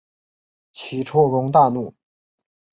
[0.73, 1.93] 齐悼公大怒。